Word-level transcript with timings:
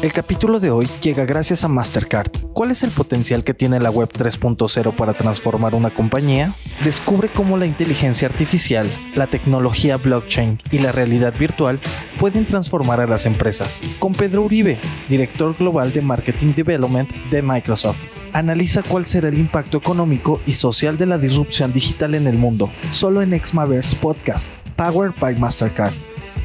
El 0.00 0.12
capítulo 0.12 0.60
de 0.60 0.70
hoy 0.70 0.86
llega 1.02 1.24
gracias 1.24 1.64
a 1.64 1.68
Mastercard. 1.68 2.30
¿Cuál 2.52 2.70
es 2.70 2.84
el 2.84 2.90
potencial 2.92 3.42
que 3.42 3.52
tiene 3.52 3.80
la 3.80 3.90
Web 3.90 4.10
3.0 4.12 4.94
para 4.94 5.14
transformar 5.14 5.74
una 5.74 5.92
compañía? 5.92 6.54
Descubre 6.84 7.28
cómo 7.28 7.56
la 7.56 7.66
inteligencia 7.66 8.28
artificial, 8.28 8.88
la 9.16 9.26
tecnología 9.26 9.96
blockchain 9.96 10.60
y 10.70 10.78
la 10.78 10.92
realidad 10.92 11.36
virtual 11.36 11.80
pueden 12.20 12.46
transformar 12.46 13.00
a 13.00 13.08
las 13.08 13.26
empresas. 13.26 13.80
Con 13.98 14.12
Pedro 14.12 14.42
Uribe, 14.42 14.78
director 15.08 15.56
global 15.56 15.92
de 15.92 16.00
Marketing 16.00 16.54
Development 16.54 17.12
de 17.32 17.42
Microsoft. 17.42 18.04
Analiza 18.32 18.84
cuál 18.84 19.04
será 19.06 19.26
el 19.26 19.38
impacto 19.38 19.78
económico 19.78 20.40
y 20.46 20.54
social 20.54 20.96
de 20.96 21.06
la 21.06 21.18
disrupción 21.18 21.72
digital 21.72 22.14
en 22.14 22.28
el 22.28 22.38
mundo, 22.38 22.70
solo 22.92 23.20
en 23.20 23.32
Xmaverse 23.44 23.96
Podcast, 23.96 24.52
Powered 24.76 25.14
by 25.18 25.40
Mastercard. 25.40 25.92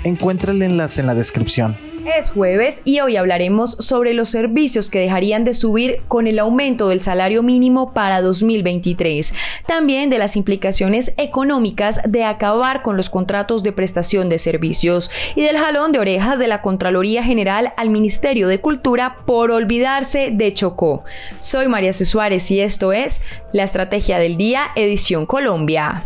Encuentra 0.04 0.54
el 0.54 0.64
enlace 0.64 1.02
en 1.02 1.08
la 1.08 1.14
descripción. 1.14 1.93
Es 2.06 2.32
jueves 2.32 2.82
y 2.84 3.00
hoy 3.00 3.16
hablaremos 3.16 3.72
sobre 3.80 4.14
los 4.14 4.28
servicios 4.28 4.90
que 4.90 5.00
dejarían 5.00 5.46
de 5.46 5.54
subir 5.54 6.02
con 6.10 6.28
el 6.28 6.38
aumento 6.40 6.90
del 6.90 7.00
salario 7.00 7.44
mínimo 7.44 7.94
para 7.94 8.22
2023. 8.22 9.34
También 9.66 10.10
de 10.10 10.18
las 10.18 10.36
implicaciones 10.36 11.14
económicas 11.16 12.02
de 12.06 12.26
acabar 12.26 12.82
con 12.82 12.98
los 12.98 13.10
contratos 13.10 13.64
de 13.64 13.72
prestación 13.72 14.28
de 14.28 14.38
servicios 14.38 15.12
y 15.36 15.44
del 15.44 15.58
jalón 15.58 15.94
de 15.94 16.00
orejas 16.00 16.40
de 16.40 16.50
la 16.50 16.62
Contraloría 16.62 17.24
General 17.24 17.72
al 17.78 17.90
Ministerio 17.90 18.50
de 18.50 18.60
Cultura 18.60 19.18
por 19.26 19.52
olvidarse 19.52 20.32
de 20.34 20.54
Chocó. 20.54 21.06
Soy 21.40 21.70
María 21.70 21.94
C. 21.94 22.04
Y 22.50 22.60
esto 22.60 22.92
es 22.92 23.22
La 23.54 23.64
Estrategia 23.64 24.20
del 24.20 24.36
Día, 24.36 24.72
edición 24.76 25.26
Colombia. 25.26 26.04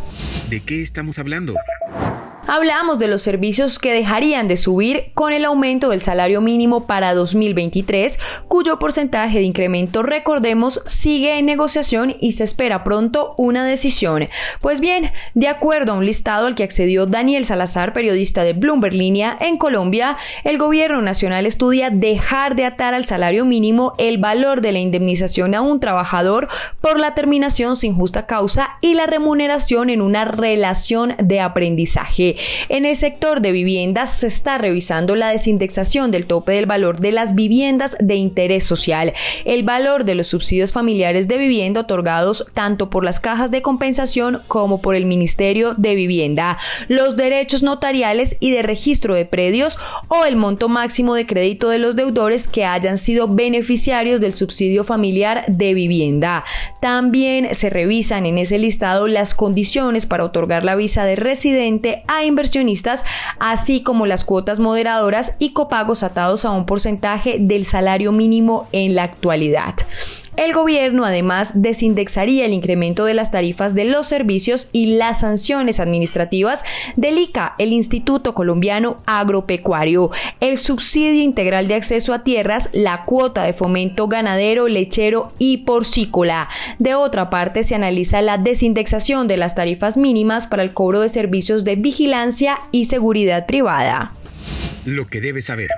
¿De 0.50 0.60
qué 0.62 0.84
estamos 0.84 1.18
hablando? 1.18 1.56
Hablamos 2.50 2.98
de 2.98 3.10
los 3.10 3.24
servicios 3.24 3.78
que 3.78 3.92
dejarían 3.92 4.48
de 4.48 4.56
subir 4.56 5.12
con 5.14 5.34
el 5.34 5.44
aumento 5.44 5.90
del 5.90 6.00
salario 6.00 6.40
mínimo 6.40 6.88
para 6.88 7.14
2023, 7.14 8.18
cuyo 8.48 8.80
porcentaje 8.80 9.40
de 9.40 9.44
incremento, 9.44 10.02
recordemos, 10.02 10.82
sigue 10.86 11.38
en 11.38 11.46
negociación 11.46 12.16
y 12.22 12.32
se 12.32 12.46
espera 12.46 12.86
pronto 12.86 13.36
una 13.38 13.66
decisión. 13.66 14.30
Pues 14.62 14.80
bien, 14.80 15.12
de 15.34 15.50
acuerdo 15.50 15.92
a 15.92 15.96
un 15.96 16.06
listado 16.06 16.48
al 16.48 16.56
que 16.56 16.64
accedió 16.64 17.06
Daniel 17.06 17.44
Salazar, 17.44 17.92
periodista 17.92 18.46
de 18.46 18.54
Bloomberg 18.54 18.94
Línea 18.94 19.38
en 19.42 19.58
Colombia, 19.58 20.16
el 20.46 20.58
gobierno 20.58 21.02
nacional 21.02 21.46
estudia 21.46 21.90
dejar 21.90 22.56
de 22.56 22.64
atar 22.64 22.94
al 22.94 23.04
salario 23.04 23.44
mínimo 23.44 23.92
el 23.98 24.20
valor 24.20 24.62
de 24.62 24.72
la 24.72 24.80
indemnización 24.80 25.54
a 25.54 25.60
un 25.60 25.82
trabajador 25.82 26.48
por 26.80 26.98
la 26.98 27.14
terminación 27.14 27.76
sin 27.76 27.94
justa 27.94 28.26
causa 28.26 28.70
y 28.80 28.94
la 28.94 29.06
remuneración 29.06 29.90
en 29.90 30.02
una 30.02 30.24
relación 30.24 31.14
de 31.22 31.42
aprendizaje. 31.42 32.37
En 32.70 32.86
el 32.86 32.96
sector 32.96 33.42
de 33.42 33.52
viviendas 33.52 34.20
se 34.20 34.28
está 34.28 34.58
revisando 34.58 35.16
la 35.16 35.30
desindexación 35.30 36.12
del 36.12 36.26
tope 36.26 36.54
del 36.54 36.66
valor 36.66 37.00
de 37.00 37.12
las 37.12 37.36
viviendas 37.36 37.96
de 38.00 38.16
interés 38.16 38.64
social, 38.64 39.14
el 39.46 39.64
valor 39.64 40.06
de 40.06 40.16
los 40.16 40.28
subsidios 40.28 40.72
familiares 40.72 41.28
de 41.28 41.38
vivienda 41.38 41.82
otorgados 41.82 42.46
tanto 42.54 42.90
por 42.90 43.04
las 43.04 43.20
cajas 43.20 43.52
de 43.52 43.62
compensación 43.62 44.42
como 44.48 44.82
por 44.82 44.96
el 44.96 45.06
Ministerio 45.06 45.74
de 45.76 45.96
Vivienda, 45.96 46.58
los 46.88 47.16
derechos 47.16 47.64
notariales 47.64 48.36
y 48.40 48.52
de 48.52 48.64
registro 48.64 49.16
de 49.16 49.26
predios 49.26 49.78
o 50.08 50.26
el 50.26 50.36
monto 50.36 50.70
máximo 50.70 51.16
de 51.16 51.26
crédito 51.26 51.70
de 51.70 51.80
los 51.80 51.96
deudores 51.96 52.48
que 52.48 52.66
hayan 52.66 52.98
sido 52.98 53.28
beneficiarios 53.28 54.22
del 54.22 54.34
subsidio 54.34 54.84
familiar 54.84 55.46
de 55.48 55.74
vivienda. 55.74 56.44
También 56.82 57.54
se 57.54 57.70
revisan 57.70 58.26
en 58.26 58.38
ese 58.38 58.58
listado 58.58 59.08
las 59.08 59.34
condiciones 59.34 60.06
para 60.06 60.26
otorgar 60.26 60.64
la 60.64 60.76
visa 60.76 61.06
de 61.06 61.16
residente 61.16 62.04
a 62.08 62.24
inversionistas, 62.28 63.04
así 63.40 63.82
como 63.82 64.06
las 64.06 64.24
cuotas 64.24 64.60
moderadoras 64.60 65.34
y 65.40 65.54
copagos 65.54 66.04
atados 66.04 66.46
a 66.46 66.52
un 66.52 66.66
porcentaje 66.66 67.38
del 67.40 67.66
salario 67.66 68.12
mínimo 68.12 68.68
en 68.72 68.96
la 68.96 69.04
actualidad. 69.04 69.76
El 70.38 70.54
gobierno 70.54 71.04
además 71.04 71.52
desindexaría 71.56 72.46
el 72.46 72.54
incremento 72.54 73.06
de 73.06 73.16
las 73.16 73.32
tarifas 73.32 73.74
de 73.74 73.86
los 73.86 74.06
servicios 74.06 74.70
y 74.72 74.98
las 74.98 75.22
sanciones 75.22 75.80
administrativas 75.80 76.64
del 76.96 77.18
ICA, 77.18 77.56
el 77.58 77.74
Instituto 77.74 78.36
Colombiano 78.36 79.00
Agropecuario, 79.08 80.12
el 80.40 80.60
subsidio 80.60 81.24
integral 81.24 81.68
de 81.68 81.74
acceso 81.74 82.14
a 82.14 82.24
tierras, 82.24 82.70
la 82.72 83.04
cuota 83.06 83.44
de 83.44 83.54
fomento 83.54 84.08
ganadero, 84.08 84.68
lechero 84.68 85.32
y 85.40 85.58
porcícola. 85.58 86.50
De 86.78 86.94
otra 86.94 87.32
parte, 87.32 87.64
se 87.64 87.74
analiza 87.74 88.22
la 88.22 88.38
desindexación 88.38 89.28
de 89.28 89.38
las 89.38 89.56
tarifas 89.56 89.98
mínimas 89.98 90.46
para 90.46 90.62
el 90.62 90.72
cobro 90.72 91.02
de 91.02 91.10
servicios 91.10 91.64
de 91.64 91.78
vigilancia 91.78 92.60
y 92.72 92.86
seguridad 92.86 93.48
privada. 93.48 94.12
Lo 94.86 95.08
que 95.08 95.20
debes 95.20 95.46
saber. 95.46 95.70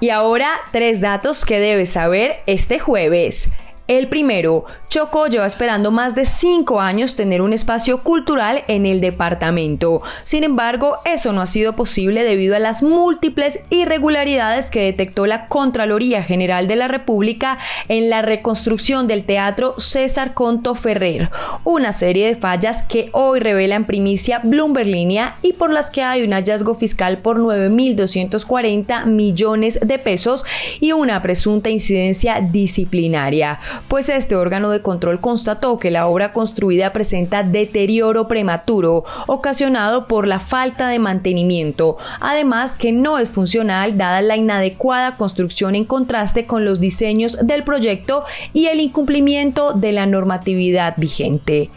Y 0.00 0.08
ahora, 0.08 0.48
tres 0.72 1.02
datos 1.02 1.44
que 1.44 1.60
debes 1.60 1.90
saber 1.90 2.38
este 2.46 2.78
jueves. 2.78 3.50
El 3.90 4.06
primero, 4.06 4.66
Chocó 4.88 5.26
lleva 5.26 5.46
esperando 5.46 5.90
más 5.90 6.14
de 6.14 6.24
cinco 6.24 6.80
años 6.80 7.16
tener 7.16 7.42
un 7.42 7.52
espacio 7.52 8.04
cultural 8.04 8.62
en 8.68 8.86
el 8.86 9.00
departamento. 9.00 10.00
Sin 10.22 10.44
embargo, 10.44 10.98
eso 11.04 11.32
no 11.32 11.40
ha 11.40 11.46
sido 11.46 11.74
posible 11.74 12.22
debido 12.22 12.54
a 12.54 12.60
las 12.60 12.84
múltiples 12.84 13.58
irregularidades 13.68 14.70
que 14.70 14.82
detectó 14.82 15.26
la 15.26 15.46
Contraloría 15.46 16.22
General 16.22 16.68
de 16.68 16.76
la 16.76 16.86
República 16.86 17.58
en 17.88 18.10
la 18.10 18.22
reconstrucción 18.22 19.08
del 19.08 19.24
Teatro 19.24 19.74
César 19.78 20.34
Conto 20.34 20.76
Ferrer. 20.76 21.28
Una 21.64 21.90
serie 21.90 22.28
de 22.28 22.36
fallas 22.36 22.82
que 22.82 23.10
hoy 23.10 23.40
revela 23.40 23.74
en 23.74 23.86
primicia 23.86 24.40
Bloomberg 24.44 24.86
Línea 24.86 25.34
y 25.42 25.54
por 25.54 25.72
las 25.72 25.90
que 25.90 26.04
hay 26.04 26.22
un 26.22 26.32
hallazgo 26.32 26.74
fiscal 26.74 27.18
por 27.18 27.40
9.240 27.40 29.06
millones 29.06 29.80
de 29.82 29.98
pesos 29.98 30.44
y 30.78 30.92
una 30.92 31.20
presunta 31.22 31.70
incidencia 31.70 32.40
disciplinaria 32.40 33.58
pues 33.88 34.08
este 34.08 34.36
órgano 34.36 34.70
de 34.70 34.82
control 34.82 35.20
constató 35.20 35.78
que 35.78 35.90
la 35.90 36.06
obra 36.06 36.32
construida 36.32 36.92
presenta 36.92 37.42
deterioro 37.42 38.28
prematuro 38.28 39.04
ocasionado 39.26 40.06
por 40.06 40.26
la 40.26 40.40
falta 40.40 40.88
de 40.88 40.98
mantenimiento, 40.98 41.96
además 42.20 42.74
que 42.74 42.92
no 42.92 43.18
es 43.18 43.30
funcional 43.30 43.98
dada 43.98 44.22
la 44.22 44.36
inadecuada 44.36 45.16
construcción 45.16 45.74
en 45.74 45.84
contraste 45.84 46.46
con 46.46 46.64
los 46.64 46.80
diseños 46.80 47.38
del 47.42 47.64
proyecto 47.64 48.24
y 48.52 48.66
el 48.66 48.80
incumplimiento 48.80 49.72
de 49.72 49.92
la 49.92 50.06
normatividad 50.06 50.94
vigente. 50.96 51.70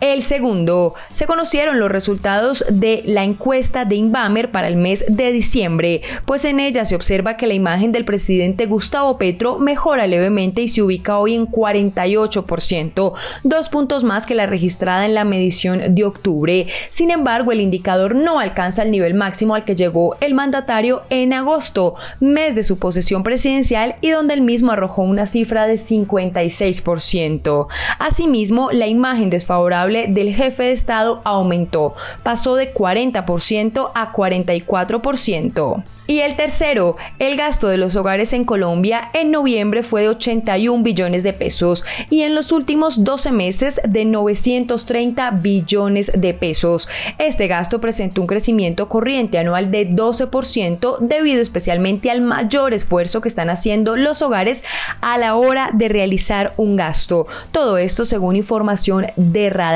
El 0.00 0.22
segundo, 0.22 0.92
se 1.10 1.26
conocieron 1.26 1.80
los 1.80 1.90
resultados 1.90 2.66
de 2.70 3.02
la 3.06 3.24
encuesta 3.24 3.86
de 3.86 3.96
Inbamer 3.96 4.50
para 4.50 4.68
el 4.68 4.76
mes 4.76 5.06
de 5.08 5.32
diciembre, 5.32 6.02
pues 6.26 6.44
en 6.44 6.60
ella 6.60 6.84
se 6.84 6.94
observa 6.94 7.38
que 7.38 7.46
la 7.46 7.54
imagen 7.54 7.92
del 7.92 8.04
presidente 8.04 8.66
Gustavo 8.66 9.16
Petro 9.16 9.58
mejora 9.58 10.06
levemente 10.06 10.60
y 10.60 10.68
se 10.68 10.82
ubica 10.82 11.18
hoy 11.18 11.34
en 11.34 11.46
48%, 11.46 13.14
dos 13.42 13.68
puntos 13.70 14.04
más 14.04 14.26
que 14.26 14.34
la 14.34 14.44
registrada 14.44 15.06
en 15.06 15.14
la 15.14 15.24
medición 15.24 15.94
de 15.94 16.04
octubre. 16.04 16.66
Sin 16.90 17.10
embargo, 17.10 17.52
el 17.52 17.62
indicador 17.62 18.14
no 18.14 18.38
alcanza 18.38 18.82
el 18.82 18.90
nivel 18.90 19.14
máximo 19.14 19.54
al 19.54 19.64
que 19.64 19.76
llegó 19.76 20.16
el 20.20 20.34
mandatario 20.34 21.04
en 21.08 21.32
agosto, 21.32 21.94
mes 22.20 22.54
de 22.54 22.64
su 22.64 22.78
posesión 22.78 23.22
presidencial 23.22 23.96
y 24.02 24.10
donde 24.10 24.34
el 24.34 24.42
mismo 24.42 24.72
arrojó 24.72 25.04
una 25.04 25.24
cifra 25.24 25.66
de 25.66 25.76
56%. 25.76 27.66
Asimismo, 27.98 28.70
la 28.72 28.88
imagen 28.88 29.30
desfavorable 29.30 29.85
del 29.86 30.34
jefe 30.34 30.64
de 30.64 30.72
Estado 30.72 31.20
aumentó, 31.24 31.94
pasó 32.22 32.54
de 32.54 32.72
40% 32.72 33.90
a 33.94 34.12
44%. 34.12 35.84
Y 36.08 36.20
el 36.20 36.36
tercero, 36.36 36.96
el 37.18 37.36
gasto 37.36 37.66
de 37.66 37.78
los 37.78 37.96
hogares 37.96 38.32
en 38.32 38.44
Colombia 38.44 39.10
en 39.12 39.32
noviembre 39.32 39.82
fue 39.82 40.02
de 40.02 40.10
81 40.10 40.84
billones 40.84 41.24
de 41.24 41.32
pesos 41.32 41.84
y 42.10 42.22
en 42.22 42.36
los 42.36 42.52
últimos 42.52 43.02
12 43.02 43.32
meses 43.32 43.80
de 43.82 44.04
930 44.04 45.30
billones 45.32 46.12
de 46.14 46.32
pesos. 46.32 46.88
Este 47.18 47.48
gasto 47.48 47.80
presentó 47.80 48.20
un 48.20 48.28
crecimiento 48.28 48.88
corriente 48.88 49.38
anual 49.38 49.72
de 49.72 49.90
12% 49.90 50.98
debido 51.00 51.42
especialmente 51.42 52.08
al 52.10 52.20
mayor 52.20 52.72
esfuerzo 52.72 53.20
que 53.20 53.28
están 53.28 53.50
haciendo 53.50 53.96
los 53.96 54.22
hogares 54.22 54.62
a 55.00 55.18
la 55.18 55.34
hora 55.34 55.70
de 55.72 55.88
realizar 55.88 56.54
un 56.56 56.76
gasto. 56.76 57.26
Todo 57.50 57.78
esto 57.78 58.04
según 58.04 58.36
información 58.36 59.06
de 59.16 59.50
radar. 59.50 59.75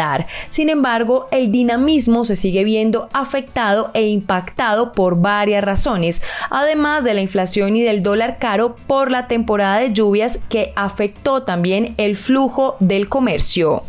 Sin 0.50 0.68
embargo, 0.68 1.28
el 1.30 1.52
dinamismo 1.52 2.24
se 2.24 2.36
sigue 2.36 2.64
viendo 2.64 3.08
afectado 3.12 3.90
e 3.94 4.08
impactado 4.08 4.92
por 4.92 5.20
varias 5.20 5.62
razones 5.64 6.22
además 6.50 7.04
de 7.04 7.14
la 7.14 7.20
inflación 7.20 7.76
y 7.76 7.82
del 7.82 8.02
dólar 8.02 8.38
caro 8.38 8.76
por 8.86 9.10
la 9.10 9.28
temporada 9.28 9.78
de 9.78 9.92
lluvias 9.92 10.38
que 10.48 10.72
afectó 10.76 11.42
también 11.42 11.94
el 11.96 12.16
flujo 12.16 12.76
del 12.80 13.08
comercio. 13.08 13.82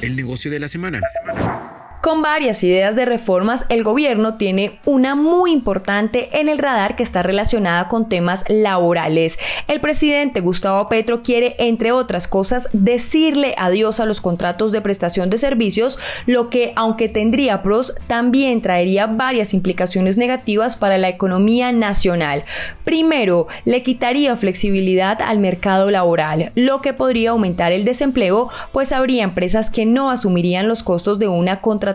El 0.00 0.16
negocio 0.16 0.50
de 0.50 0.58
la 0.58 0.68
semana. 0.68 1.00
Con 2.02 2.20
varias 2.20 2.64
ideas 2.64 2.96
de 2.96 3.04
reformas, 3.04 3.64
el 3.68 3.84
gobierno 3.84 4.34
tiene 4.34 4.80
una 4.86 5.14
muy 5.14 5.52
importante 5.52 6.30
en 6.32 6.48
el 6.48 6.58
radar 6.58 6.96
que 6.96 7.04
está 7.04 7.22
relacionada 7.22 7.86
con 7.86 8.08
temas 8.08 8.42
laborales. 8.48 9.38
El 9.68 9.80
presidente 9.80 10.40
Gustavo 10.40 10.88
Petro 10.88 11.22
quiere, 11.22 11.54
entre 11.60 11.92
otras 11.92 12.26
cosas, 12.26 12.68
decirle 12.72 13.54
adiós 13.56 14.00
a 14.00 14.04
los 14.04 14.20
contratos 14.20 14.72
de 14.72 14.80
prestación 14.80 15.30
de 15.30 15.38
servicios, 15.38 16.00
lo 16.26 16.50
que, 16.50 16.72
aunque 16.74 17.08
tendría 17.08 17.62
pros, 17.62 17.94
también 18.08 18.62
traería 18.62 19.06
varias 19.06 19.54
implicaciones 19.54 20.16
negativas 20.16 20.74
para 20.74 20.98
la 20.98 21.08
economía 21.08 21.70
nacional. 21.70 22.42
Primero, 22.82 23.46
le 23.64 23.84
quitaría 23.84 24.34
flexibilidad 24.34 25.22
al 25.22 25.38
mercado 25.38 25.88
laboral, 25.88 26.50
lo 26.56 26.80
que 26.80 26.94
podría 26.94 27.30
aumentar 27.30 27.70
el 27.70 27.84
desempleo, 27.84 28.48
pues 28.72 28.90
habría 28.90 29.22
empresas 29.22 29.70
que 29.70 29.86
no 29.86 30.10
asumirían 30.10 30.66
los 30.66 30.82
costos 30.82 31.20
de 31.20 31.28
una 31.28 31.60
contratación 31.60 31.91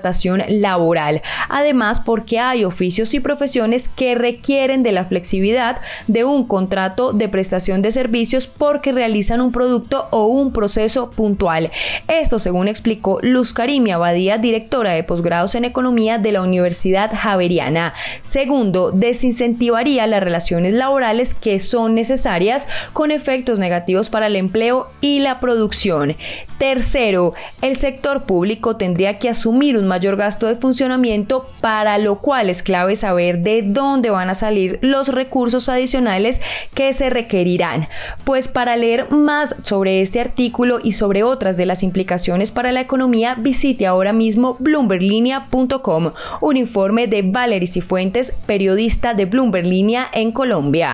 laboral. 0.47 1.21
Además, 1.49 1.99
porque 1.99 2.39
hay 2.39 2.63
oficios 2.63 3.13
y 3.13 3.19
profesiones 3.19 3.87
que 3.87 4.15
requieren 4.15 4.83
de 4.83 4.91
la 4.91 5.05
flexibilidad 5.05 5.77
de 6.07 6.23
un 6.23 6.45
contrato 6.45 7.13
de 7.13 7.29
prestación 7.29 7.81
de 7.81 7.91
servicios 7.91 8.47
porque 8.47 8.91
realizan 8.91 9.41
un 9.41 9.51
producto 9.51 10.07
o 10.11 10.25
un 10.27 10.53
proceso 10.53 11.11
puntual. 11.11 11.71
Esto 12.07 12.39
según 12.39 12.67
explicó 12.67 13.19
Luz 13.21 13.53
Karimi 13.53 13.91
Abadía, 13.91 14.37
directora 14.37 14.91
de 14.91 15.03
posgrados 15.03 15.55
en 15.55 15.65
economía 15.65 16.17
de 16.17 16.31
la 16.31 16.41
Universidad 16.41 17.11
Javeriana. 17.13 17.93
Segundo, 18.21 18.91
desincentivaría 18.91 20.07
las 20.07 20.23
relaciones 20.23 20.73
laborales 20.73 21.33
que 21.33 21.59
son 21.59 21.95
necesarias 21.95 22.67
con 22.93 23.11
efectos 23.11 23.59
negativos 23.59 24.09
para 24.09 24.27
el 24.27 24.35
empleo 24.35 24.87
y 25.01 25.19
la 25.19 25.39
producción. 25.39 26.15
Tercero, 26.57 27.33
el 27.61 27.75
sector 27.75 28.23
público 28.23 28.77
tendría 28.77 29.19
que 29.19 29.29
asumir 29.29 29.77
un 29.77 29.86
mayor 29.87 30.17
gasto 30.17 30.47
de 30.47 30.55
funcionamiento, 30.55 31.49
para 31.61 31.97
lo 31.97 32.19
cual 32.19 32.49
es 32.49 32.63
clave 32.63 32.95
saber 32.95 33.39
de 33.39 33.61
dónde 33.63 34.09
van 34.09 34.29
a 34.29 34.35
salir 34.35 34.79
los 34.81 35.09
recursos 35.09 35.69
adicionales 35.69 36.41
que 36.73 36.93
se 36.93 37.09
requerirán. 37.09 37.87
Pues 38.23 38.47
para 38.47 38.75
leer 38.75 39.11
más 39.11 39.55
sobre 39.63 40.01
este 40.01 40.19
artículo 40.19 40.79
y 40.83 40.93
sobre 40.93 41.23
otras 41.23 41.57
de 41.57 41.65
las 41.65 41.83
implicaciones 41.83 42.51
para 42.51 42.71
la 42.71 42.81
economía, 42.81 43.35
visite 43.35 43.85
ahora 43.85 44.13
mismo 44.13 44.57
bloomberlinia.com, 44.59 46.11
un 46.41 46.57
informe 46.57 47.07
de 47.07 47.21
Valery 47.21 47.67
Cifuentes, 47.67 48.33
periodista 48.45 49.13
de 49.13 49.25
Bloomberg 49.25 49.67
en 50.13 50.31
Colombia. 50.31 50.93